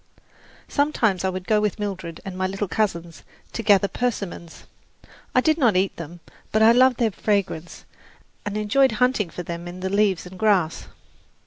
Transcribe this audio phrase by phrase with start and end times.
[0.67, 3.21] Sometimes I would go with Mildred and my little cousins
[3.53, 4.63] to gather persimmons.
[5.35, 7.85] I did not eat them; but I loved their fragrance
[8.43, 10.87] and enjoyed hunting for them in the leaves and grass.